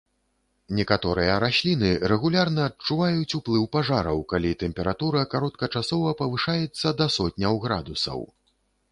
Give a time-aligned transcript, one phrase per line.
[0.77, 8.19] Некаторыя расліны рэгулярна адчуваюць уплыў пажараў, калі тэмпература кароткачасова павышаецца да сотняў градусаў.